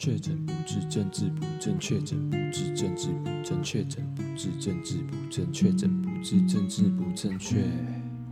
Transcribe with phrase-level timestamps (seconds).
[0.00, 7.62] 确诊不治，政治不正确；确诊不治，政治不正确；确诊不治，政治不正确；确诊不治，政治不正确。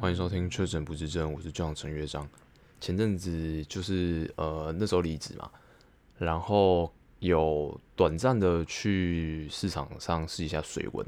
[0.01, 2.27] 欢迎收听《确诊不治症》，我是队长陈乐章。
[2.81, 5.51] 前阵子就是呃那时候离职嘛，
[6.17, 11.07] 然后有短暂的去市场上试一下水温，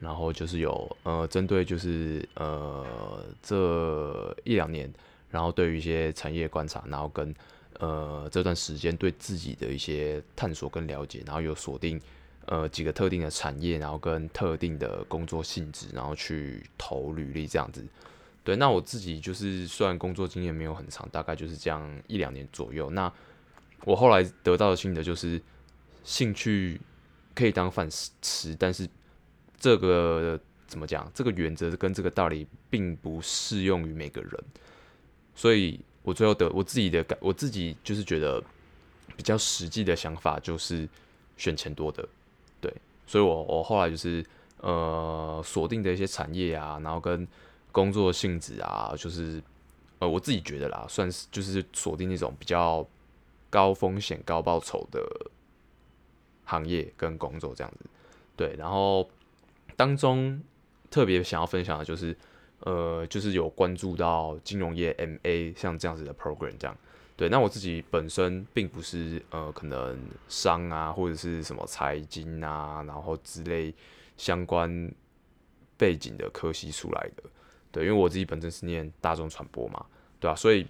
[0.00, 4.90] 然后就是有呃针对就是呃这一两年，
[5.28, 7.34] 然后对于一些产业观察，然后跟。
[7.78, 12.00] 呃，这段时间对自己的一些探索跟了解，然后有锁定
[12.46, 17.86] 呃几个特定的产业，然后跟特定的工作性质，然后去投履历这样子。
[18.42, 22.90] 对，那我自己就是虽然工作经验没有很长，大概就是这样一两年左右。
[22.90, 23.12] 那
[23.84, 25.40] 我后来得到的心得就是，
[26.02, 26.80] 兴趣
[27.32, 27.88] 可以当饭
[28.20, 28.88] 吃，但是
[29.56, 30.36] 这个
[30.66, 31.08] 怎么讲？
[31.14, 34.32] 这个原则跟这个道理并不适用于每个人，
[35.36, 35.80] 所以。
[36.08, 38.42] 我最后的我自己的感，我自己就是觉得
[39.14, 40.88] 比较实际的想法就是
[41.36, 42.08] 选钱多的，
[42.62, 42.72] 对，
[43.06, 44.24] 所以我我后来就是
[44.62, 47.28] 呃锁定的一些产业啊，然后跟
[47.70, 49.42] 工作性质啊，就是
[49.98, 52.82] 呃我自己觉得啦，算是就是锁定那种比较
[53.50, 55.06] 高风险高报酬的
[56.46, 57.84] 行业跟工作这样子，
[58.34, 59.06] 对，然后
[59.76, 60.42] 当中
[60.90, 62.16] 特别想要分享的就是。
[62.60, 66.76] 呃，就是有关注到金融业 MA 像这样子的 program 这样，
[67.16, 67.28] 对。
[67.28, 69.96] 那我自己本身并不是呃，可能
[70.28, 73.72] 商啊或者是什么财经啊，然后之类
[74.16, 74.92] 相关
[75.76, 77.22] 背景的科系出来的，
[77.70, 77.84] 对。
[77.86, 79.86] 因为我自己本身是念大众传播嘛，
[80.18, 80.34] 对吧？
[80.34, 80.66] 所以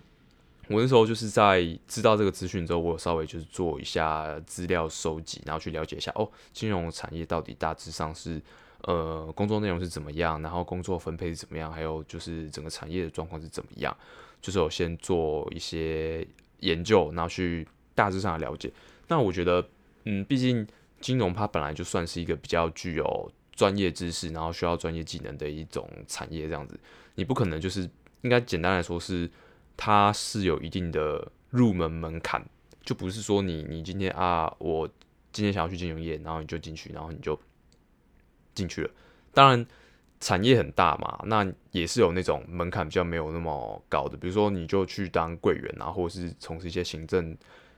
[0.68, 8.42] 我那时候就是在知道这个资讯之后，我稍微就是做一下资料收集，然后去了解一下哦，金融产业到底大致上是。
[8.88, 10.40] 呃，工作内容是怎么样？
[10.40, 11.70] 然后工作分配是怎么样？
[11.70, 13.94] 还有就是整个产业的状况是怎么样？
[14.40, 16.26] 就是我先做一些
[16.60, 18.72] 研究，然后去大致上的了解。
[19.08, 19.62] 那我觉得，
[20.04, 20.66] 嗯，毕竟
[21.02, 26.80] 金融它本来就算是一个比较具有专业知识，然后需要专业技能的一种产业，这样子，
[27.16, 27.82] 你不可能就是
[28.22, 29.30] 应该简单来说是
[29.76, 32.42] 它是有一定的入门门槛，
[32.82, 34.88] 就不是说你你今天啊，我
[35.30, 37.38] 今天想要去金融业，然后你就进去，然后你就。
[38.58, 38.90] 进去了，
[39.32, 39.64] 当然
[40.18, 47.36] 产业很大嘛，那也是有那种门槛比较没有那么高的，比如说你就去当柜员啊，或者是从事一些行政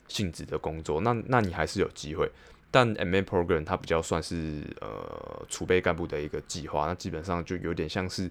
[0.08, 2.26] 性质的工作，那那你还是有机会。
[2.70, 8.30] 但 MA Program 它比较算是呃储备干部的一个计划，那基本上就有点像是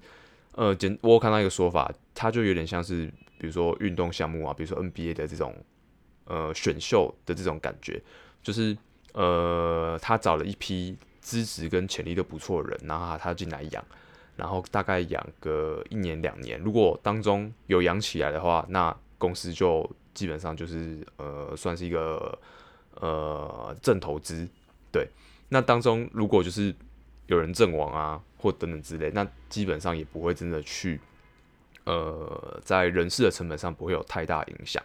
[0.53, 3.05] 呃简我看到一个说法，它就有点像是
[3.37, 5.55] 比如说运动项目啊，比如说 NBA 的这种
[6.25, 8.01] 呃选秀的这种感觉，
[8.41, 8.75] 就是
[9.13, 10.97] 呃他找了一批。
[11.21, 13.83] 资质跟潜力都不错的人，然后他进来养，
[14.35, 22.37] 然后大概养个一年两年，如果当中有养起来的话，那公司就基本上就是呃算是一个
[22.95, 24.47] 呃正投资，
[24.91, 25.07] 对。
[25.49, 26.73] 那当中如果就是
[27.27, 30.99] 有人阵亡啊，或等等之类，那基本上也不会真的去
[31.85, 34.81] 呃在人事的成本上不会有太大影响。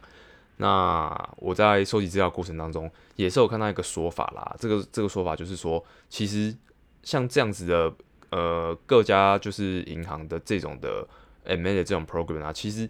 [0.58, 4.54] 那我在收集资料过程当中，也是有看到一个说法啦。
[4.56, 6.54] 这个这个说法就是说，其实
[7.02, 7.92] 像这样子的，
[8.30, 11.04] 呃，各家就是银行的这种的
[11.44, 12.88] MA 的这种 program 啊，其实，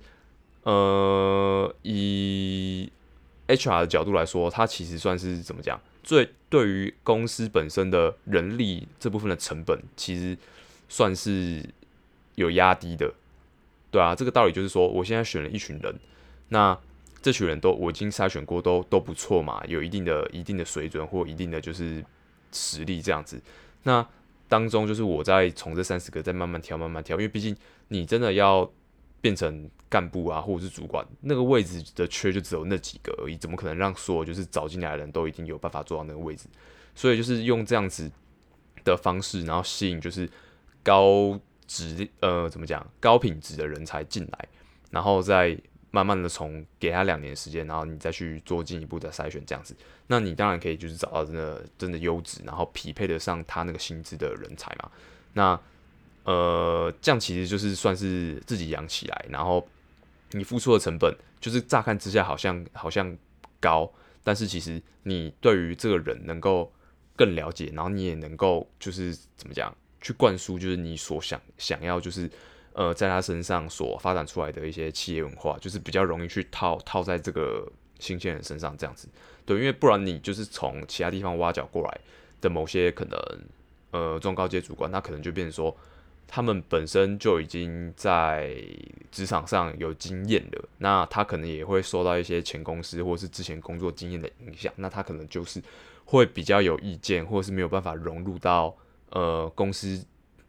[0.65, 2.93] 呃，以
[3.49, 5.81] HR 的角度来说，它其实算是怎么讲？
[6.03, 10.37] 最对于公司本身的人力这部分的成本，其实
[10.91, 11.67] 算是
[12.35, 13.15] 有压低的。
[13.91, 15.99] 对啊，这个道理就是说，我现在选了一群人，
[16.51, 16.79] 那。
[17.25, 22.05] 这群人都我已经筛选过，都都不错嘛，有一定的一定的水准或一定的就是
[22.53, 23.41] 实力这样子。
[23.83, 24.07] 那
[24.47, 27.57] 当中就是我在从这三十个再慢慢挑，慢慢挑，因为毕竟
[27.89, 28.71] 你真的要
[29.23, 36.47] 变成干部啊，或者是主管，那个位置的缺就只有那几个而已，怎么可能让所有就是找进来的人都一定有办法做到那个位置？
[36.95, 38.11] 所以就是用这样子
[38.85, 40.29] 的方式，然后吸引就是
[40.83, 44.49] 高质呃怎么讲高品质的人才进来，
[44.91, 45.59] 然后再。
[45.95, 49.77] 慢慢的从给他两年时间，然后你再去做进一步的筛选，这样子，
[50.09, 54.91] 那你当然可以就是找到真的真的优质，然后匹配得上他那个薪资的人才嘛。
[55.35, 55.61] 那
[56.25, 59.65] 呃，这样其实就是算是自己养起来，然后
[60.33, 63.17] 你付出的成本就是乍看之下好像好像
[63.61, 63.89] 高，
[64.25, 66.73] 但是其实你对于这个人能够
[67.15, 72.29] 更了解，然后你也能够就是怎么讲去灌输，就是你所想想要就是。
[72.75, 77.67] 呃，在他身上所发展出来的一些企业文化，就是比较容易去套套在这个
[78.01, 79.09] 新鲜人身上这样子，
[79.47, 82.01] 对，因为不然你就是从其他地方挖角过来
[82.41, 83.19] 的某些可能
[83.93, 85.75] 呃中高阶主管，那可能就变成说，
[86.27, 88.57] 他们本身就已经在
[89.13, 95.63] 职场上有经验了，那他可能也会受到一些前公司或是之前工作经验的影响，那他可能就是
[96.05, 98.77] 会比较有意见，或者是没有办法融入到
[99.11, 100.05] 呃公司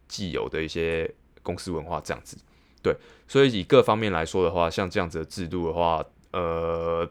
[0.08, 1.08] 既有的一些
[1.46, 2.36] 公司文化这样子。
[2.82, 2.94] 对，
[3.26, 7.08] 所以以各方面来说的话，像这样子的制度的话，呃，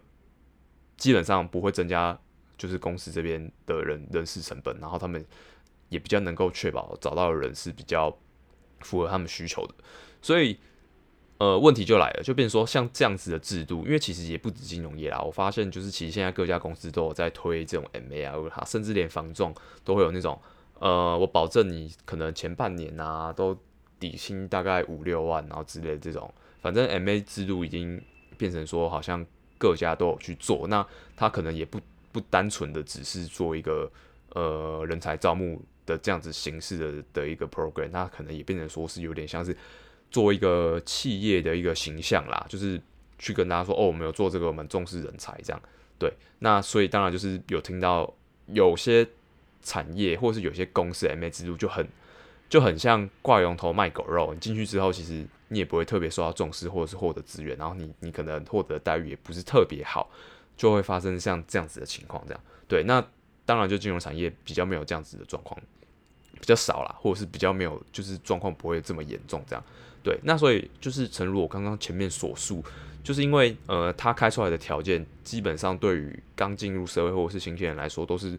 [0.95, 2.17] 基本上不会增加
[2.57, 5.25] 就是公司这边的人人事成本，然后他们
[5.89, 8.09] 也比较能够确保找到的人是比较
[8.79, 9.73] 符合他们需求的。
[10.21, 10.57] 所以，
[11.39, 19.53] 呃，问题就来了，就变成说像这样子的制度，因为其实也不止金融业啦，我发现就是其实现在各家公司都有在推这种 MA 啊，甚至连房仲
[19.83, 20.39] 都会有那种，
[20.79, 23.57] 呃，我保证你可能前半年啊都。
[24.00, 26.31] 底薪大概五六万，然后之类的这种，
[26.62, 28.01] 反正 MA 制度已经
[28.38, 29.25] 变成说，好像
[29.57, 30.68] 各家都有去做。
[30.68, 31.80] 那他可能也不
[32.12, 33.89] 不单纯的只是做一个
[34.30, 39.56] 呃人才招募的这样子形式的的一个 program，那可能也变成说是有点像是
[40.12, 42.81] 做一个企业的一个形象啦，就是
[43.18, 45.62] 去跟大家说哦，我们有做这个，我们重视人才这样。
[45.97, 48.13] 对，那所以当然就是有听到
[48.47, 49.07] 有些
[49.62, 51.88] 产业或是有些公司 MA 制度就很。
[52.47, 60.09] 就很像挂羊头卖狗肉，你进去之后，其实你也不会特别受到重视，或者是获得资源，然后你你可能获得的待遇也不是特别好，
[60.56, 62.24] 就会发生像这样子的情况。
[62.27, 63.03] 这样对，那
[63.45, 65.59] 当然就金融产业比较没有这样子的状况，
[66.33, 69.44] 比较少啦，或者是比较没有，就是状况不会这么严重。
[69.47, 69.63] 这样
[70.03, 72.63] 对，那所以就是诚如我刚刚前面所述，
[73.03, 78.38] 就是因为呃，他开出来的条件基本上对于刚进入社会或者是新鲜人来说都是。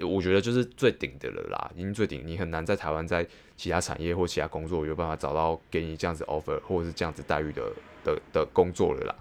[0.00, 7.72] 我觉得就是最顶的了啦，已经最顶，你很难在台湾在其他产业或其他工作有办法找到给你这样子 offer 或者是这样子待遇的
[8.04, 9.14] 的的工作了啦。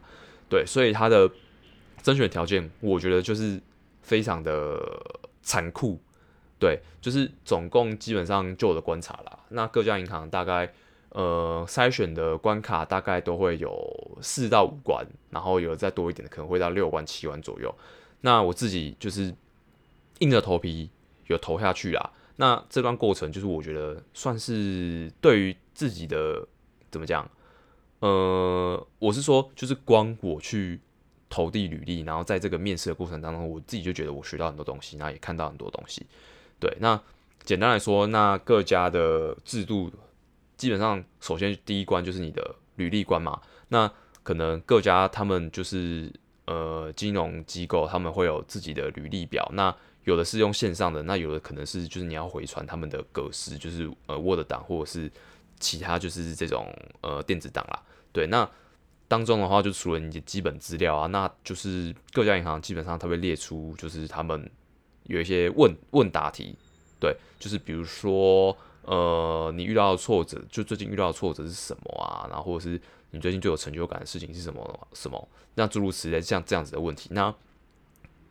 [0.49, 1.29] 对，所以他的
[2.03, 3.59] 甄选条件，我觉得就是
[4.01, 4.79] 非常的
[5.41, 5.99] 残酷。
[6.59, 10.71] 对，就是总共基本上就我的观察啦，那各家银行大概
[11.09, 17.73] 呃筛选的关卡大概都会有四到五关，然后有再多一点的可能会到六关七关左右。
[18.21, 19.33] 那我自己就是。
[20.19, 20.89] 硬着头皮
[21.27, 26.47] 有投下去啊，那这段过程就是我觉得算是对于自己的
[26.91, 27.29] 怎么讲，
[27.99, 30.79] 呃，我是说就是光我去
[31.29, 36.05] 投递履历，然后在这个面试的过程当中，我自己就觉得我学到很多东西，那也看到很多东西。
[36.59, 36.99] 对，那
[37.43, 39.91] 简单来说，那各家的制度
[40.57, 43.39] 基本上首先第一关就是你的履历关嘛，
[43.69, 43.89] 那
[44.23, 46.11] 可能各家他们就是
[46.45, 49.73] 呃金融机构他们会有自己的履历表，那
[50.09, 55.11] 有的是用线上的，那有的可能是就是你要回传他们的格式，就是呃 Word 档或者是
[55.59, 56.65] 其他就是这种
[57.01, 57.79] 呃电子档啦。
[58.11, 58.49] 对，那
[59.07, 64.49] 当中的话就除了你的基本资料啊，那就是各家银行基本上它会列出就是他们
[65.03, 66.55] 有一些问问答题，
[66.99, 72.25] 对，就是比如说呃你遇到的挫折，就最近遇到的挫折是什么啊？
[72.31, 72.81] 然后或者是
[73.11, 75.29] 你最近最有成就感的事情是什么什么？
[75.53, 77.31] 那诸如此类像这样子的问题，那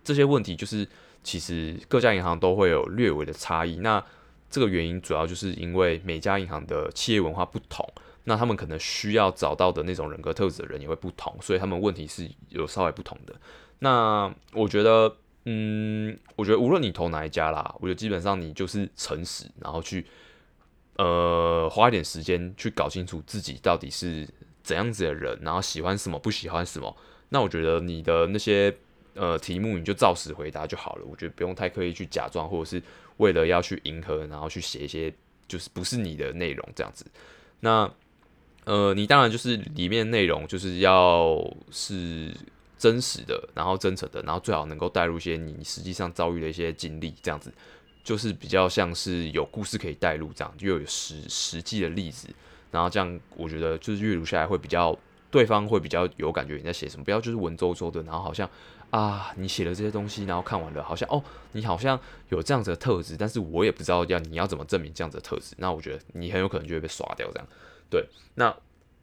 [0.03, 0.89] 这些问题就是。
[1.29, 4.03] 其实各家银行都会有略微的差异，那
[4.49, 7.87] 这个原因主要就是因为每家银行的企业文化不同，
[8.25, 13.35] 那他们可能需要找到的那种人格特质的人也会不同，所以他们问题是有稍微不同的。
[13.81, 15.15] 那我觉得，
[15.45, 20.07] 嗯，我觉得无论你投哪一家啦，我觉得基本上你就是诚实，然后去
[20.97, 24.27] 呃花一点时间去搞清楚自己到底是
[24.63, 26.97] 怎样子的人，然后喜欢什么，不喜欢什么。
[27.29, 28.75] 那我觉得你的那些。
[29.19, 31.05] 呃，题目你就照实回答就好了。
[31.05, 32.81] 我觉得不用太刻意去假装，或者是
[33.17, 35.13] 为了要去迎合，然后去写一些
[35.49, 37.05] 就是不是你的内容这样子。
[37.59, 37.91] 那
[38.65, 42.33] 呃，你当然就是里面内容就是要是
[42.79, 47.53] 真实的，然后真诚的，然后最好能够带入一些你实际上遭遇的一些经历，这样子
[48.05, 52.29] 就是比较像是有故事可以带入，这样又有实实际的例子，
[52.71, 54.97] 然后这样我觉得就是阅读下来会比较
[55.29, 58.49] 对方会比较有感觉你在写什么，不要就是文绉绉的，然后好像。
[58.91, 65.55] 啊，你写了这些东西，然后看完了，好像哦，你好像有这样子的特质，但是我也不知道要你要怎么证明这样子的特质。
[65.59, 67.47] 那我觉得你很有可能就会被刷掉，这样。
[67.91, 68.55] 对，那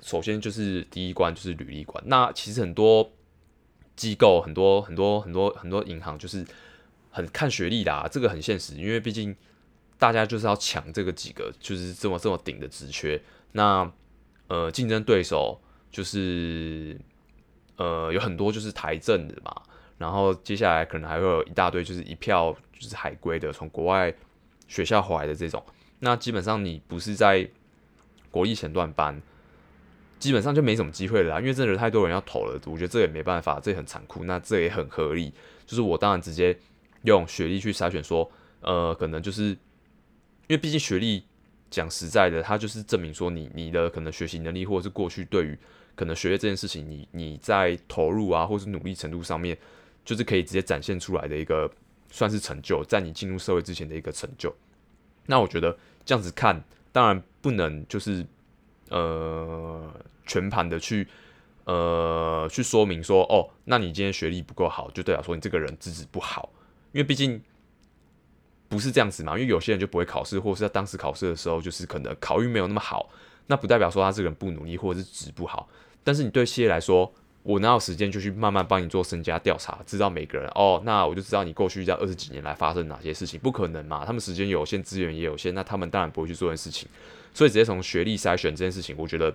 [0.01, 2.03] 首先就是第一关就是履历关。
[2.07, 3.11] 那其实很多
[3.95, 6.43] 机构、很多很多很多很多银行就是
[7.11, 9.35] 很看学历的啊，这个很现实，因为毕竟
[9.99, 13.21] 大家就是要抢这个几个就是这么这么顶的职缺。
[13.51, 13.91] 那
[14.47, 15.61] 呃，竞争对手
[15.91, 16.99] 就是
[17.77, 19.61] 呃有很多就是台政的嘛。
[19.97, 24.13] 然后接下来可能还会有一大堆，就是一票就是海归的，从国外
[24.67, 25.63] 学校回来的这种。
[25.99, 27.47] 那基本上你不是在
[28.29, 29.21] 国立前段班，
[30.19, 32.59] 基本上就没什么机会了啦，因为真的太多人要投了。
[32.65, 34.25] 我觉得这也没办法，这也很残酷。
[34.25, 35.33] 那这也很合理，
[35.65, 36.57] 就是我当然直接
[37.03, 39.57] 用学历去筛选，说，呃，可能就是因
[40.49, 41.23] 为毕竟学历
[41.69, 45.57] 讲实在的，它就是证明说你你的可能学习能力，或者是过去对于
[45.95, 49.57] 可能学业这件事情，你你在投入啊，或是努力程度上面，
[50.05, 51.69] 就是可以直接展现出来的一个
[52.09, 54.55] 算是成就，在你进入社会之前的一个成就。
[55.25, 58.25] 那我觉得这样子看，当然不能就是
[58.89, 59.91] 呃
[60.25, 61.05] 全盘的去
[61.65, 66.49] 呃去说明说哦，那你今天学历不够好，就代表说你这个人资质不好，
[66.91, 67.41] 因为毕竟。
[68.67, 69.33] 不是这样子嘛？
[69.33, 73.07] 因为有些人就不会考试，或者是在当时考试的时候，就是可能考运没有那么好，
[73.45, 75.69] 那不代表说他这个人不努力，或者是质不好。
[76.03, 77.13] 但是你对企业来说，
[77.45, 84.03] 我哪有时间就去慢慢帮你做身家调查，知道每个人哦，那我就知道你过去这二十几年来发生哪些事情，不可能嘛？
[84.03, 86.89] 他们时间有限，资源也有限，那他们当然不会去做这件事情。
[87.33, 89.33] 所以直接从学历筛选这件事情，我觉得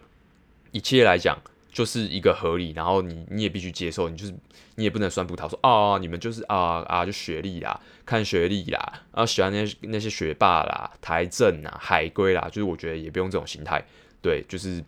[0.73, 1.39] 一切来讲。
[1.73, 4.35] 就是一个合理，然后你你也必须接受，你就是
[4.75, 13.81] 你也不能酸葡萄说哦，你们就是啊啊就学历啦，看学历啦，然后喜欢那些那些学霸啦，台政啊，海归啦，就是我觉得也不用这种心态，
[14.21, 14.85] 对，就是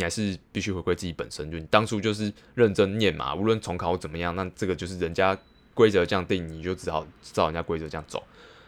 [0.00, 5.38] 你还是必须回归自己本身，就你当初就是认真念嘛，无论重考怎么样，那这个就是人家
[5.74, 8.22] 规则这样定，你就只好照人家规则这样走。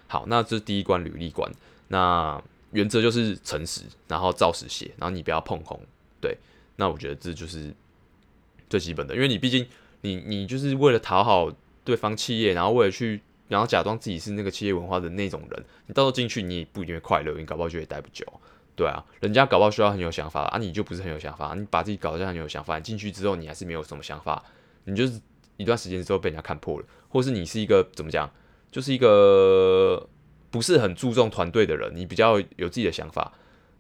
[0.09, 1.51] 好，那这是第一关履历关，
[1.89, 2.39] 那
[2.73, 5.81] 原则就是诚实，然后照实写，然后你不要碰红，
[6.21, 6.37] 对。
[6.77, 7.73] 那我觉得这就是
[8.69, 9.67] 最基本的，因为你毕竟
[10.03, 11.51] 你你就是为了讨好
[11.83, 18.27] 对方企业，然后为了去然后假装自己是那个企业文化的那种人，你到时候进去你也不一定会快乐，你搞不好就也待不久，
[18.75, 24.43] 对啊，人家搞不好需要很有想法啊，你就不是很有想法，你把自己搞得像很有想法，你进去之后你还是没有什么想法，
[24.85, 25.21] 你就是
[25.57, 28.31] 一段时间之后被人家看破了，或是你是一个怎么讲，
[28.71, 30.09] 就是一个
[30.51, 33.33] 不是很注重团队的人，你比较有自己的想法。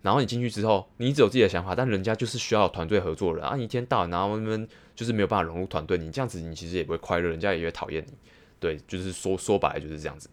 [0.02, 3.54] 然后你进去之后，你只有自己的想法，但人家就是需要团队合作的人啊！
[3.54, 8.12] 你一天到晚，然后他们就是没有办法融入团队，你这样子，你其实也不会快乐，人家也会讨厌你。
[8.58, 10.28] 对，就是说说白了就是这样子。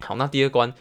[0.00, 0.74] 好，那第二关，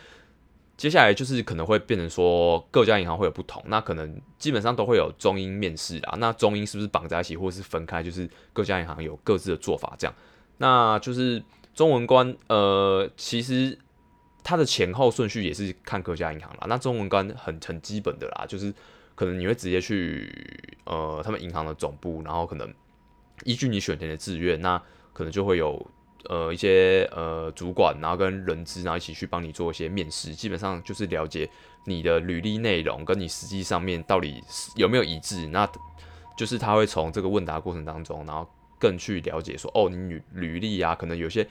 [0.77, 6.15] 接下来就是可能会变成说各家银行会有不同，那可能基本上都会有中英面试啦。
[6.19, 8.03] 那中英是不是绑在一起，或者是分开？
[8.03, 10.13] 就是各家银行有各自的做法，这样。
[10.57, 13.77] 那就是中文关，呃，其实。
[14.47, 16.67] 它的前后顺序也是看各家银行啦。
[16.67, 18.71] 那中文关很很基本的啦，就是
[19.15, 20.31] 可能你会直接去
[20.83, 22.71] 呃他们银行的总部，然后可能
[23.43, 24.79] 依据你选填的志愿，那
[25.13, 25.83] 可能就会有
[26.29, 30.33] 呃一些呃主管，然后跟人资，然后一起去帮你做一些面试。
[30.33, 31.49] 基本上就是了解
[31.85, 34.43] 你的履历内容跟你实际上面到底
[34.75, 35.47] 有没有一致。
[35.47, 35.69] 那
[36.37, 41.47] 就是他会从这个问答过程当中，然后更去了解说哦，你履履历啊，可能有些。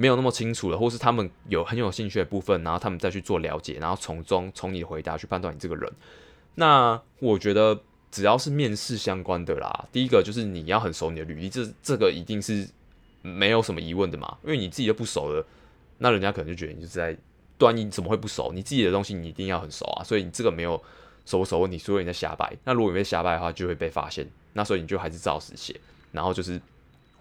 [0.00, 5.92] 没有那么清楚了，或是他们有很有兴趣的部分，然后他们再去做了解，然后从中从你的回答去判断你这个人。
[6.54, 7.76] 那我觉得
[8.08, 12.64] 只要是面试相关的啦，第一个就是你要很熟你的履历，这这个一定是
[13.28, 15.46] 没有什么疑问的嘛，因为你自己都不熟了，
[15.98, 17.16] 那人家可能就觉得你就是在
[17.56, 18.52] 端你怎么会不熟？
[18.52, 20.82] 你自己的东西你一定要很熟啊，所以你这个没有
[21.24, 22.56] 熟不熟问题，所以你在瞎掰。
[22.64, 24.28] 那如果你被瞎掰的话，就会被发现。
[24.54, 25.78] 那所以你就还是照实写，
[26.12, 26.60] 然后就是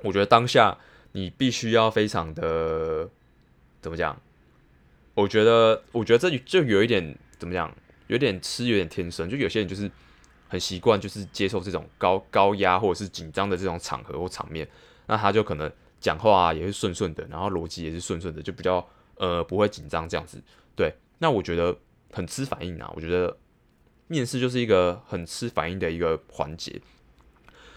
[0.01, 0.77] 我觉得当下。
[1.13, 3.09] 你必须要非常的
[3.81, 4.15] 怎么讲？
[5.15, 7.73] 我觉得，我觉得这就有一点怎么讲？
[8.05, 9.27] 有点吃，有点天生。
[9.27, 9.89] 就有些人就是
[10.47, 14.67] 很习惯，就是接受这种高高压或者是紧张的这种场合或场面，
[15.07, 18.85] 那他就可能讲话也是顺顺的，然后逻辑也是顺顺的，就比较
[19.15, 20.41] 呃不会紧张这样子。
[20.75, 21.75] 对，那我觉得
[22.11, 22.91] 很吃反应啊。
[22.95, 23.35] 我觉得
[24.07, 26.81] 面试就是一个很吃反应的一个环节，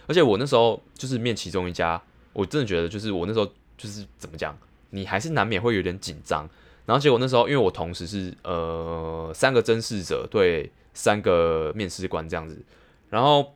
[0.07, 2.01] 而且我那时候就是面其中一家。
[2.33, 3.47] 我真的觉得，就是我那时候
[3.77, 4.57] 就是怎么讲，
[4.91, 6.49] 你还是难免会有点紧张。
[6.87, 12.65] 然后结果那时候，因为我同时是呃三个甄试者对三个面试官这样子，
[13.09, 13.53] 然后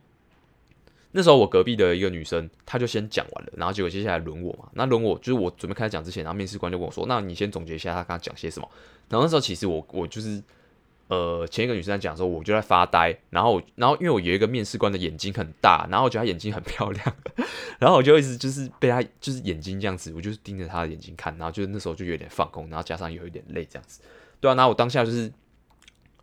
[1.15, 4.69] 那时候我隔壁的一个女生，她就先讲完了，然后结果接下来轮我嘛。
[4.73, 8.69] 那轮我就是我准备开始讲之前，然后面试官就跟我说：“那你先总结一下他刚刚讲些什么。”
[9.09, 10.43] 然后那时候其实我我就是。
[11.07, 17.15] 呃，前一个女生在讲的时候，我就在发呆，然后，然后因为我有一个面试官的眼睛很大，然后我觉得她眼睛很漂亮，
[17.77, 24.01] 然后我就一直就是被她就是眼睛这样子，我就是盯着她的眼睛看，然后就是那时候就有点放空，然后加上有一点累这样子，
[24.39, 25.31] 对啊，然后我当下就是，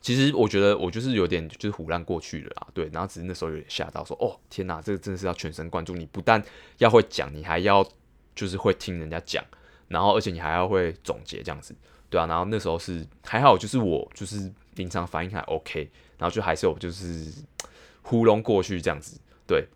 [0.02, 6.42] 其实我觉得我就是有点就是唬烂过去了啦，对，然后只是那时候有点吓到说，哦天哪，这个真的是要全神贯注，你不但
[6.76, 7.82] 要会讲，你还要
[8.35, 9.42] 就是会听人家讲，
[9.88, 11.75] 然后而且你还要会总结这样子，
[12.11, 14.52] 对啊，然后那时候是还好，就是我就是。
[14.76, 17.30] 临场反应还 OK，然后就还是有就是
[18.00, 19.21] 糊弄过去这样子。
[19.47, 19.66] 对，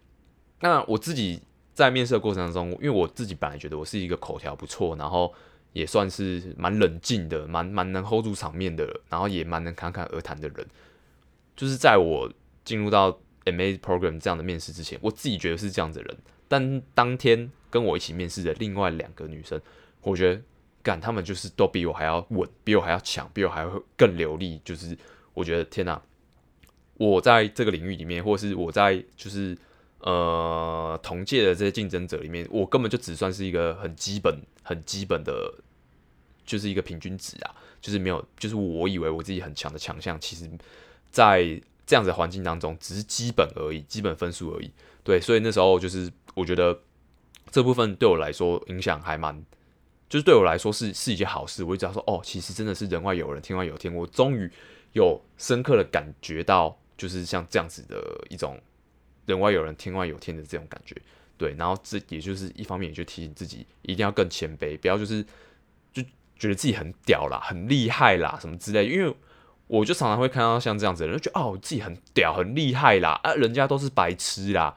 [0.61, 1.43] 那我自己
[1.75, 5.35] 在面试的过程当中，因为我自己本来觉得我是一个口条不错，然后
[5.77, 10.67] 也算是蛮冷静的，蛮蛮能 hold 住场面的，然后也蛮能侃侃而谈的人。
[11.55, 12.33] 就是在我
[12.65, 13.13] 进入到
[13.45, 16.17] MA program 这样的面试之前，我自己觉得是这样子的人。
[16.49, 19.61] 但当天跟我一起面试的另外两个女生，
[20.01, 20.41] 我觉得。
[20.83, 24.61] 干，她们就是都比我还要稳，比我还要强，比我还会更流利。
[24.65, 24.97] 就是
[25.35, 26.01] 我觉得天哪，
[26.95, 29.59] 我在这个领域里面，或是我在就是
[30.01, 35.55] 呃同届的这些竞争者里面，我根本就只算是一个很基本、很基本的，
[36.45, 40.49] 就是一个平均值啊，就是没有，就是我以为我自己很强的强项，其实，
[41.11, 44.71] 在这样子环境当中，只是基本而已，基本分数而已。
[45.05, 46.79] 对，所以那时候就是我觉得
[47.51, 49.45] 这部分对我来说影响还蛮。
[50.09, 53.93] 就是对我来说是是一件好事，我就知道说哦，其实真的是人外有人，天外有天。
[53.93, 54.49] 我终于
[54.93, 58.01] 有深刻的感觉到，就是像这样子的
[58.31, 58.57] 一种
[59.27, 60.97] 人外有人，天外有天的这种感觉。
[61.37, 65.23] 对，然后这也就是一方面，也就提醒自己一定要更谦卑，不要就是
[65.93, 66.03] 就
[66.39, 68.87] 觉得自己很屌啦、很厉害啦什么之类。
[68.87, 69.15] 因为
[69.67, 74.75] 我就常常会看到像这样子的人，就觉得哦，自己很屌、很厉害啦，啊，人家都是白痴啦。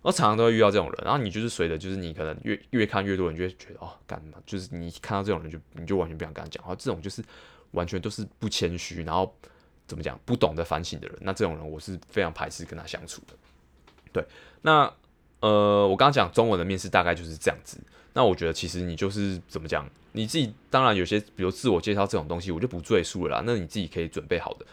[0.00, 4.38] 我常常都会遇到这种人，然后你就是随着，就是你可能越越看越多人，就会觉得哦，干嘛？
[4.46, 6.74] 就是你看到这种人就，就你就完全不想跟他讲话。
[6.76, 7.22] 这种就是
[7.72, 9.36] 完全都是不谦虚，然后
[9.86, 11.18] 怎么讲，不懂得反省的人。
[11.20, 13.34] 那这种人，我是非常排斥跟他相处的。
[14.12, 14.24] 对，
[14.62, 14.92] 那
[15.40, 17.78] 呃，我刚刚讲中文的面试大概就是这样子。
[18.14, 23.42] 那我觉得其实你就是怎么讲，你自己当然有些，比如自我介绍这种东西，我就不赘述了啦。
[23.46, 24.66] 那你自己可以准备好的。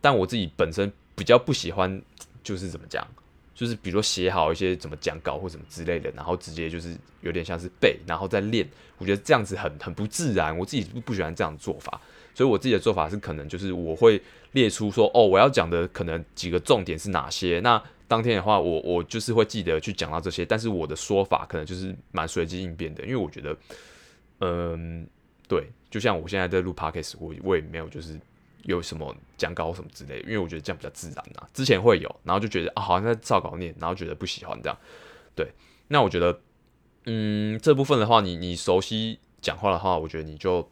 [0.00, 2.02] 但我自己本身比较不喜欢，
[2.42, 3.06] 就是怎么讲。
[3.54, 8.68] 就是比如说写好一些怎么讲稿或什么之类的，然后直接就是有点像是背，然后再练。
[8.98, 12.00] 我觉得这样子很很不自然，我自己不不喜欢这样的做法。
[12.34, 17.58] 所以我自己的做法是，可能就是我会列出说，哦，我要讲的可能几个重点是哪些。
[17.58, 23.56] 那当天的话，我我就是会记得去讲到这些，但是我的说法可能就是蛮随机应变的，因为我觉得，
[24.40, 25.06] 嗯，
[25.46, 28.18] 对，就像我现在在录 podcast，我我也没有就是。
[28.64, 31.48] 有什么讲稿什么之类的，因为我觉得这样比较自然啊。
[31.54, 34.76] 之前会有，然后就觉得啊，好像在照稿念，然后觉得不喜欢这样。
[35.34, 35.50] 对，
[35.86, 36.38] 那我觉得，
[37.06, 40.68] 嗯，这部分的话，你你熟悉讲话的话，我觉得你就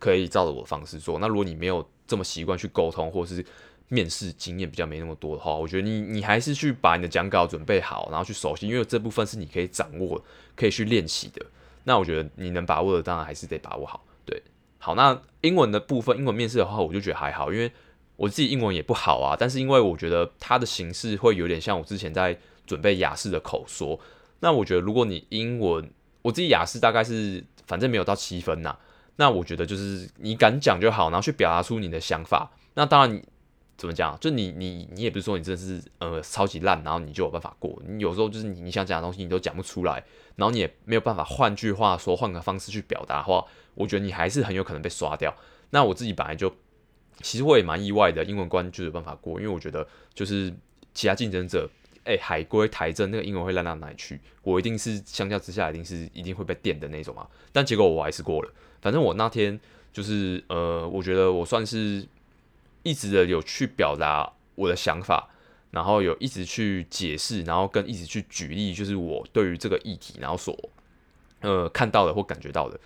[0.00, 1.20] 可以照着我的方式做。
[1.20, 3.44] 那如果你没有这么习惯去沟通，或是
[3.88, 10.22] 面试经验比较没那么多的话，我觉得你你还是去把你的讲稿准备好，然后去熟悉，因为这部分是你可以掌握、
[10.54, 11.44] 可以去练习的。
[11.84, 14.04] 那我觉得你能把握的，当然还是得把握好。
[14.24, 14.42] 对
[14.78, 17.70] 好，那英文的部分，英文面试的话，我就觉得还好，因为
[18.16, 19.36] 我自己英文也不好啊。
[19.38, 23.98] 但是因为我觉得它的形式会有点像我之前在准备雅思的口说。
[24.40, 25.88] 那我觉得如果你英文，
[26.22, 28.76] 我自己雅思大概是反正没有到七分呐。
[29.16, 32.50] 那我觉得就是你敢讲就好，然后去表达出你的想法。
[32.74, 33.22] 那当然你
[33.76, 37.80] 怎么讲，就你你你也不是说你真的是呃超级烂，然后你就有办法过。
[37.86, 40.04] 你有时候就是你你想讲的东西你都讲不出来，
[40.36, 43.44] 然后你也没有办法换句话说，换个方式去表达的话。
[43.74, 45.36] 我觉得你还是很有可能被刷掉。
[45.68, 46.50] 那我自己本来就，
[47.20, 50.50] 其实我也蛮意外的，英文关就有办法过，因为我觉得就是
[50.94, 51.68] 其他竞争者，
[52.04, 54.18] 哎、海归、台政那个英文会烂到哪里去？
[54.40, 57.28] 我一定是相较之下，一定是一定会被电的那种嘛。
[57.52, 58.50] 但结果我还是过了。
[58.80, 59.60] 反正我那天
[59.92, 62.02] 就是呃，我觉得我算是
[62.86, 65.28] 一直的有去表达我的想法，
[65.72, 70.56] 然后有一直去解释，然后跟一直去举例，就是我对于这个议题，然后所
[71.40, 72.78] 呃看到的或感觉到的。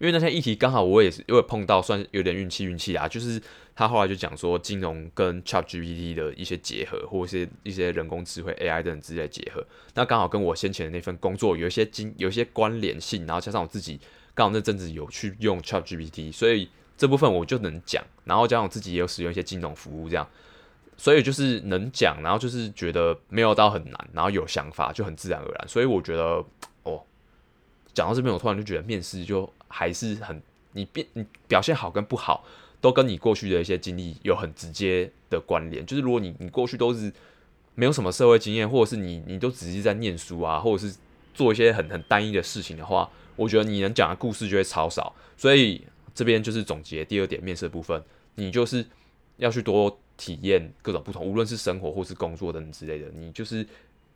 [0.00, 3.06] 因为那些议题刚好我也是因为碰到，算有点运气运气啊。
[3.06, 3.40] 就是
[3.76, 9.64] 他后来就讲说金融跟 ChatGPT 的一些结合，或者是一些人工智慧 AI 等之类结合，
[9.94, 14.00] 那刚好跟我先前的那份工作有一些经有一些关联性，然后加上我自己
[14.34, 18.02] 刚好那阵子有去用 ChatGPT，所以这部分我就能讲。
[18.24, 20.28] 然后加上我自己也有使用一些金融服务这样，
[20.96, 25.68] 所以就是能讲，然后就是觉得没有到很难，然后有想法就很自然而然。
[25.68, 26.44] 所以我觉得
[26.82, 27.02] 哦，
[27.92, 29.52] 讲到这边我突然就觉得面试就。
[29.76, 32.44] 还是很你变你表现好跟不好，
[32.80, 35.84] 都跟你过去的一些经历有很直接的关联。
[35.84, 37.12] 就是如果你你过去都是
[37.74, 40.94] 没有什么社会经验，或者是你你都只是在念书啊，或者是
[41.34, 45.12] 做一些很很单一的事情的话，我觉得你能讲的故事就会超少。
[45.36, 48.02] 所以这边就是总结第二点面试部分，
[48.36, 48.86] 你就是
[49.36, 53.66] 要去多体验各种不同，无论是生活或是工作等等之类的，你就是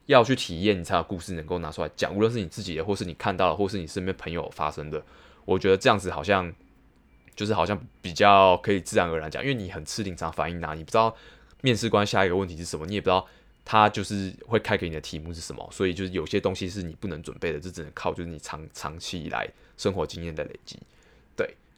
[0.07, 2.15] 要去体验，你才有故事能够拿出来讲。
[2.15, 5.03] 无论是你自己的，或是你看到的，或是你身边朋友发生的。
[5.45, 6.53] 我觉得这样子好像
[7.35, 11.15] 就是好像比较可以自然而然讲，因为你很吃临场反应呐，你不知道
[11.63, 13.27] 面试官下一个问题是什么，你也不知道
[13.65, 20.79] 他就是会开给你的题目是什么，所以就是有些东西是你不能准备的，这只能靠就是你长长期以来生活经验的累积。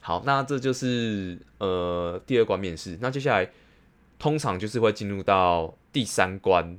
[0.01, 3.51] 好，那这就是呃第二关面试，那接下来
[4.19, 6.79] 通常就是会进入到第三关，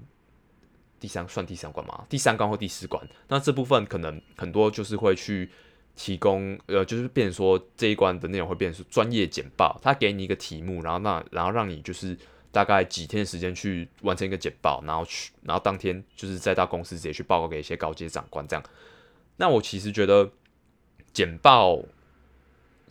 [0.99, 2.05] 第三算第三关吗？
[2.09, 5.49] 第三关或第四关，那这部分可能很多就是会去。
[5.93, 12.17] 提供呃，就是变成说这一关的内容会变成专业简报，他给你一个题目，然后那然后让你就是
[12.49, 18.63] 大概几天的时间去完成一个简报，然后去然后当天就是再到公司直接去报告给一些高阶长官这样。
[19.35, 20.31] 那我其实觉得
[21.11, 21.77] 简报，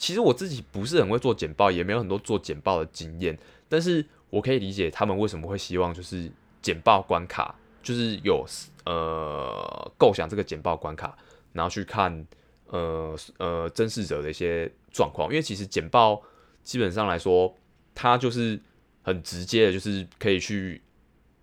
[0.00, 6.32] 其实我自己不是很会做简报，也没有很多做简报的经验，但是我可以理解他们为什么会希望就是
[6.62, 8.46] 简报关卡，就是有
[8.86, 11.16] 呃构想这个简报关卡，
[11.52, 12.26] 然后去看
[12.68, 16.22] 呃呃真实者的一些状况，因为其实简报
[16.64, 17.54] 基本上来说，
[17.94, 18.58] 它就是
[19.02, 20.80] 很直接的，就是可以去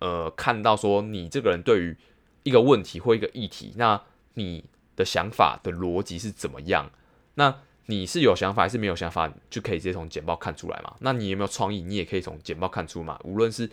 [0.00, 1.96] 呃看到说你这个人对于
[2.42, 4.02] 一个问题或一个议题，那
[4.34, 4.64] 你
[4.96, 6.90] 的想法的逻辑是怎么样？
[7.34, 7.56] 那
[7.90, 10.94] 你是有想法还是没有想法，就可以直接从简报看出来嘛。
[11.00, 13.18] 那你有没有创意，你也可以从简报看出嘛。
[13.24, 13.68] 无论是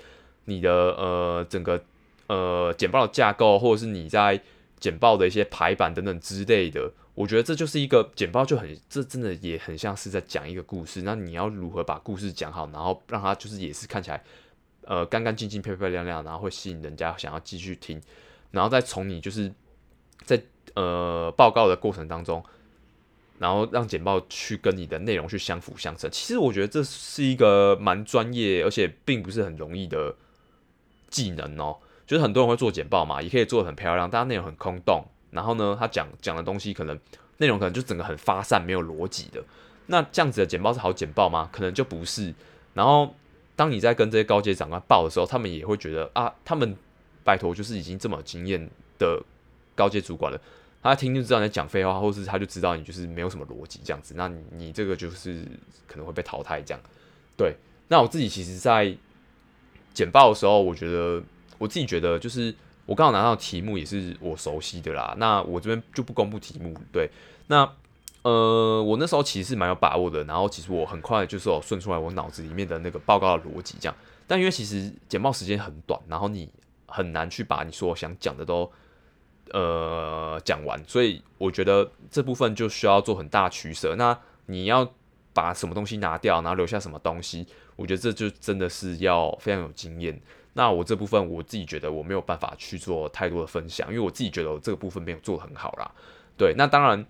[0.46, 1.84] 你的呃整个
[2.28, 4.42] 呃简报的架构，或者是你在
[4.80, 11.02] 简报的一些排版等等之类的，我觉得这就是一个简报就很，这真的也很像是在讲一个故事。
[11.02, 14.24] 那你要如何把故事讲好，然后让它就是也是看起来
[14.86, 18.02] 呃干干净净、漂漂亮亮，然后会吸引人家想要继续听，
[18.52, 19.52] 然后再从你就是
[20.24, 20.42] 在
[20.74, 22.42] 呃报告的过程当中。
[23.38, 30.16] 然后让简报去跟你的内容去相辅相成，其实我觉得这是一个蛮专业，而且并不是很容易的
[31.10, 31.78] 技能哦。
[32.08, 35.04] 就是很多人会做简报嘛，也可以做得很漂亮，但内容很空洞。
[35.32, 36.98] 然后呢，他讲讲的东西可能
[37.38, 39.44] 内容可能就整个很发散，没有逻辑的。
[39.88, 41.50] 那这样子的简报是好简报吗？
[41.52, 42.34] 可能就不是。
[42.74, 43.14] 然后
[43.56, 46.78] 当你在跟这些高阶长官报的时候，他们也会觉得啊，他们
[47.24, 49.22] 拜托就是已经这么有经验的
[49.76, 50.40] 高阶主管了。
[50.92, 55.44] 他听就知道你在讲废话，或是他就知道你就是没有什么逻辑这样子，那你你这个就是
[55.88, 56.84] 可能会被淘汰这样。
[57.36, 57.56] 对，
[57.88, 58.96] 那我自己其实，在
[59.96, 61.24] 简报的时候，我觉得
[61.58, 62.54] 我自己觉得就是
[62.86, 66.76] 我刚好拿到题目也是我熟悉的啦，那我这边就不公布题目。
[66.92, 67.10] 对，
[67.48, 67.68] 那
[68.22, 73.96] 呃，我那时候其实是蛮有把握的，然后其实我很快就是有顺出来我脑子里面的那个报告的逻辑这样。
[74.28, 76.48] 但因为其实简报时间很短，然后你
[76.86, 78.72] 很难去把你说想讲的都。
[79.52, 83.96] 呃，讲完，所以我觉得这部分就需要做很大取舍。
[83.96, 84.92] 那你要
[85.34, 87.46] 把什么东西拿掉，然后留下什么东西？
[87.76, 90.20] 我觉得这就真的是要非常有经验。
[90.54, 95.92] 那我这部分我自己觉得我没有办法去做太多的分享，因为我自己觉得我这个部分没有做得很好啦。
[96.38, 97.06] 对，那当然，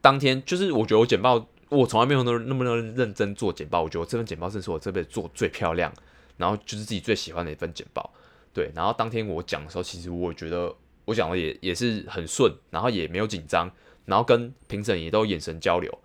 [0.00, 3.82] 当天就是我觉得我简报，我从来没有那么那么认真做简报。
[3.82, 5.92] 我觉得我这份简报是我这辈子做最漂亮，
[6.36, 8.12] 然后就是自己最喜欢的一份简报。
[8.52, 10.74] 对，然后当天我讲的时候，其实我觉得。
[11.06, 13.70] 我讲的也也是很顺，然后也没有紧张，
[14.06, 15.98] 然后跟评审也都眼神交流。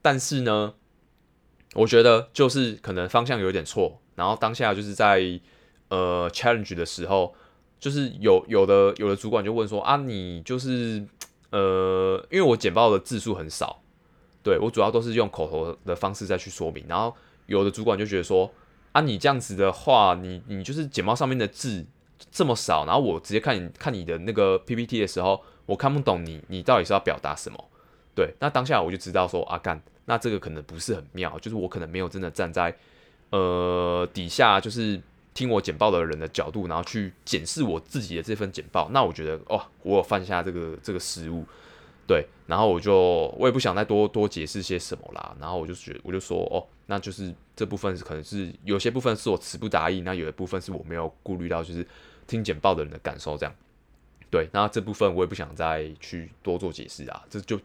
[0.00, 0.74] 但是呢，
[1.74, 5.40] 我觉得就是可能方向有点错，然后当下就是在
[5.88, 7.34] 呃 challenge 的时候，
[7.80, 11.04] 就是有有的有的主管就问说啊，你就是
[11.50, 13.82] 呃，因为我简报的字数很少，
[14.44, 18.52] 对，我主要都是用口头的方式再去说明，然后有的主管就觉得说
[18.92, 21.86] 啊，你这样子的话，你你就是简报上面的字。
[22.30, 27.64] 这么少，然后我直接看你看你的那个 PPT 的时候，我看不懂你你到底是要表达什么？
[28.14, 32.74] 对，那当下我就知道说啊干，那这个可能不是很妙，就是我可能没有真的站在
[33.30, 34.98] 呃底下，就是
[35.34, 38.88] 听我简报的人的角度，然后去检视我自己的这份简报。
[38.90, 41.44] 那我觉得哦，我有犯下这个这个失误，
[42.06, 51.86] 对，然后我就我也不想再多多解释些什么啦，然后我就觉我就说哦，那就是这部分是可能是有些部分是我词不达意，那有的部分是我没有顾虑到，就是。
[52.28, 53.54] 听简报的人的感受，这样
[54.28, 57.56] 对，那这部分我也不想再去多做解释啊，这就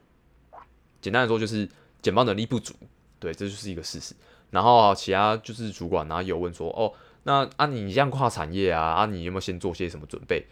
[1.02, 1.68] 简单的说就是
[2.00, 2.76] 简报能力不足，
[3.20, 4.14] 对，这就是一个事实。
[4.52, 10.46] 然后其他就是主管，然后有问说，哦，那啊你这样跨产业啊，啊你有没有先做些什么准备？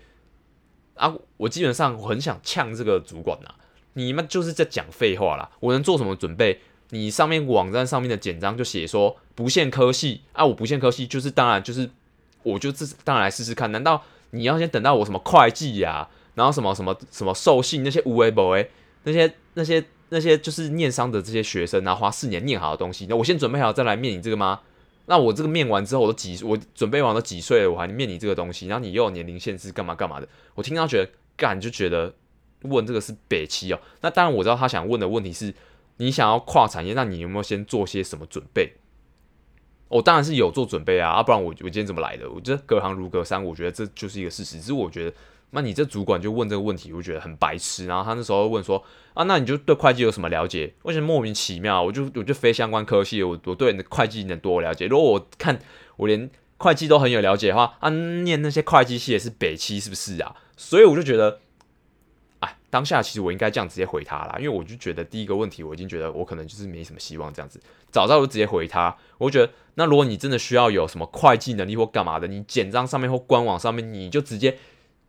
[0.95, 3.53] 啊，我基本上很想呛这个主管呐、
[3.93, 6.59] 你们就是在讲废话啦，我能做什么准备？
[6.89, 11.89] 你上面网站上面的简章就写说不限科系啊，我不限科系，就是当然就是。
[12.41, 18.65] 我就这当然来试试看，难道你要先等到我什么会计呀、然后什么什么什么授信那些无为 boy
[19.03, 24.61] 那些那些那些就是念商的这些学生，然后花四年念好的东西，那我先准备好再来面你这个吗？
[25.07, 28.67] 那我这个面完之后，我都几我准备完都几岁了，我还面你这个东西？
[28.67, 30.27] 然后你又有年龄限制，干嘛干嘛的？
[30.55, 32.13] 我听到觉得干就觉得
[32.63, 33.79] 问这个是北七哦。
[34.01, 35.53] 那当然我知道他想问的问题是，
[35.97, 38.73] 你想要跨产业，那你有没有先做些什么准备？
[39.87, 42.29] 我、哦、当然是有做准备啊，不然我我今天怎么来的？
[42.29, 44.57] 我觉得隔行如隔山，我觉得这就是一个事实。
[44.59, 45.13] 只是我觉得，
[45.49, 47.87] 那你这主管就问这个问题，我觉得很白痴。
[47.87, 48.83] 然后他那时候问说
[49.15, 50.71] 啊，那你就对会计有什么了解？
[50.83, 51.81] 为什么莫名其妙？
[51.81, 54.85] 我就我就非相关科系，我我对你的会计能多了解？
[54.85, 55.59] 如果我看
[55.97, 60.35] 我连会计都很有了解的话，啊，念那些会计系也是北七是不是啊？
[60.55, 61.39] 所以我就觉得。
[62.69, 67.59] 当下其实我应该这样直接回他啦，因为我就觉得第一个问题我已经觉得我可能就是没什么希望这样子，
[67.91, 68.95] 早知道我就直接回他。
[69.17, 74.57] 我觉得那如果你真的需要有什么会计能力或干嘛的，你简章上面或官网上面你就直接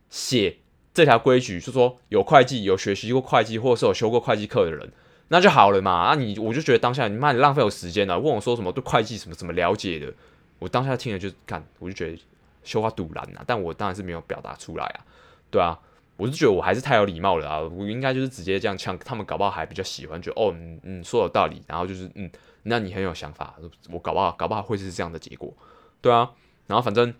[0.08, 0.56] 写
[0.94, 4.90] 这条规矩，就说有会计、有学习过会计或者是有修过会计课的人，
[5.28, 6.10] 那就好了嘛。
[6.10, 10.12] 那你我就觉得当下你妈你浪费我时间了，问我说什么对会计什么什么了解的，
[10.58, 12.18] 我当下听了就干，我就觉得
[12.64, 15.04] 羞花赌烂呐，但我当然是没有表达出来啊，
[15.50, 15.78] 对啊，
[16.20, 22.30] 我是觉得我还是太有礼貌了啊，我应该就是直接这样呛，他们搞不好还比较喜欢，觉得哦，嗯嗯，说有道理，然后就是嗯，
[22.64, 23.56] 那你很有想法，
[23.90, 25.52] 我搞不好搞不好会是这样的结果，
[26.00, 26.30] 对啊，
[26.66, 27.14] 然后反正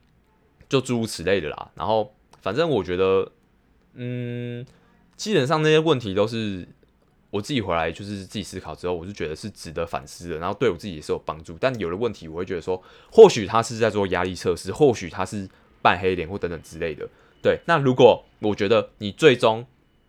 [0.69, 3.33] 就诸如此类的啦，然后反正我觉得，
[3.95, 4.67] 嗯，
[5.17, 6.69] 基本上那些问题都是。
[7.33, 11.57] 我自己回来就是自己思考之后，我就觉得是值得反思的，然后对我自己也是有帮助。
[11.61, 15.49] 但有的问题，我会觉得说，或许他是在做压力测试，或许他是
[15.81, 17.09] 扮黑脸或等等之类的。
[17.43, 19.67] 对，那如果我觉得你最终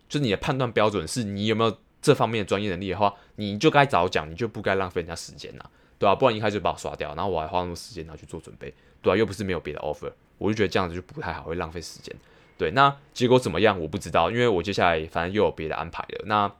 [0.09, 5.63] 就是你的判断标准是你有没有这方面的专业能力的话，你就该早讲，你就不该浪费人家时间呐，
[5.97, 6.15] 对吧、啊？
[6.15, 12.15] 不然一开始就把我刷掉，然后我还花那么多时间然后去做准备，对啊，又不是没有别的 offer，我就觉得这样子就不太好，会浪费时间。
[12.57, 16.23] 对，那结果怎么样我不知道，因为我接下来反正又有别的安排了。
[16.25, 16.51] 那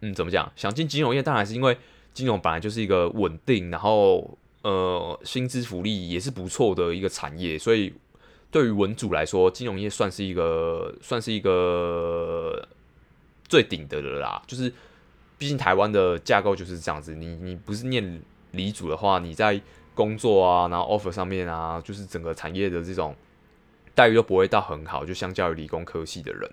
[0.00, 0.50] 嗯，怎么讲？
[0.56, 1.76] 想进金融业，当然是因为
[2.12, 7.94] 金融本来就是一个稳定，然后呃，薪资福利也是不错的一个产业，所以
[8.50, 12.66] 对于文组来说，金融业算是一个算是一个
[13.48, 14.42] 最顶的了啦。
[14.46, 14.72] 就是
[15.38, 18.20] 毕竟台湾的架构就是这样子，你你不是念
[18.52, 19.60] 理组的话，你在
[19.94, 23.14] 工作啊，然后 offer 上面啊，就是整个产业的这种
[23.94, 26.50] 待遇都不会到很好，就相较于理工科系的人，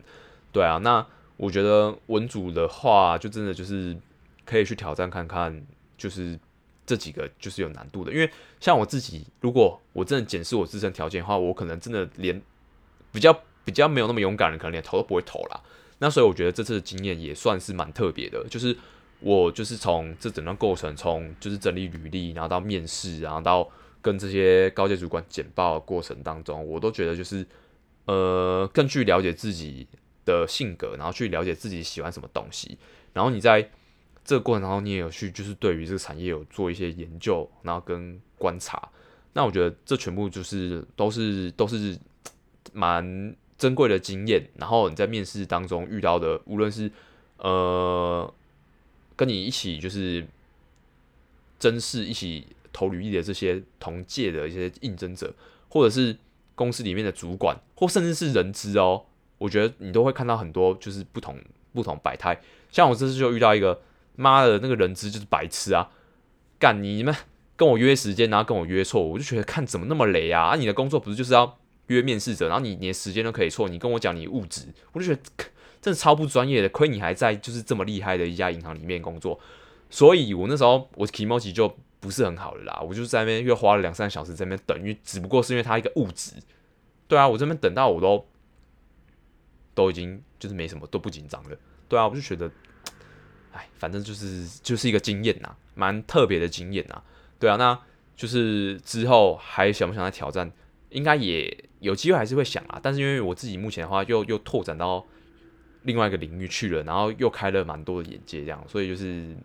[0.52, 1.06] 对啊，那。
[1.36, 3.98] 我觉得文组的话，就真的就是
[4.46, 5.66] 可以去挑战看看，
[5.98, 6.40] 就是
[6.86, 8.12] 这几个就是有难度的。
[8.12, 12.42] 因为像我自己，如果我真的检视我自身条件的话，我可能真的连
[13.12, 13.34] 比较
[13.66, 15.62] 比较没有那么勇敢的，可能连投都不会投啦。
[16.00, 18.76] 那所以我觉得这次的经验也算是蛮特别的，就是
[19.20, 23.70] 我就是从这整段过程，从就是整理履历，然后到面试，然后到
[24.02, 27.46] 跟这些高阶主管简报的过程当中，我都觉得就是
[28.06, 29.88] 呃更去了解自己。
[30.26, 32.78] 的性格，然后去了解自己喜欢什么东西，
[33.12, 33.70] 然后你在
[34.26, 38.90] 这个过程当中，你也有去就是对于这个产业有做一些研究，然后跟观察。
[39.34, 41.98] 那我觉得这全部就是都是都是
[42.72, 44.48] 蛮珍贵的经验。
[44.58, 46.92] 然后你在面试当中遇到的，无论是
[47.38, 48.32] 呃
[49.16, 50.26] 跟你一起就是
[51.60, 55.34] 甄试、一起投履历的这些同届的一些应征者，
[55.70, 56.16] 或者是
[56.56, 59.06] 公司里面的主管，或甚至是人资哦。
[59.40, 61.38] 我觉得你都会看到很多就是不同
[61.74, 62.40] 不同百态，
[62.72, 63.82] 像我这次就遇到一个
[64.16, 65.90] 妈的那个人资就是白痴啊，
[66.60, 67.16] 干你们
[67.56, 70.50] 跟我约时间，然后跟我约错，我就觉得看怎么那么雷啊！
[70.50, 75.22] 啊，你的工作不是就是要约面试者，然后你连时间都可以错，你跟我讲你物质，我就觉得
[75.82, 79.40] 真的超不专业的，亏你还在就是这么厉害的一家银行里面工作，
[79.90, 86.34] 所以我那时候我期末期就不是很好了啦，我就在那边又花了两三小时在那边等，因为只不过是因为他一个物质，
[87.08, 88.26] 对啊，我这边等到我都。
[89.76, 91.58] 都已经就是没什么，都不紧张了。
[91.90, 92.48] 对啊，我就觉得，
[93.54, 97.02] 哎，反正就是就是一个经验呐，蛮特别的经验呐。
[97.40, 97.80] 对啊，那
[98.16, 100.52] 就是之后还想不想再挑战？
[100.90, 102.80] 应该也有机会，还是会想啊。
[102.82, 105.06] 但是因为我自己目前的话，又又拓展到
[105.84, 109.36] 另外一个领域去了，然后又开了蛮多的眼界，这样，所以就是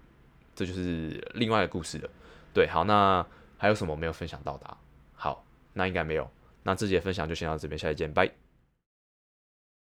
[0.55, 2.11] 这就是另外一个故事了。
[2.53, 3.25] 对，好，那
[3.57, 4.77] 还有什么没有分享到的？
[5.15, 6.31] 好，那应该没有。
[6.65, 8.48] 那这节分享就先到这边，下期见，拜。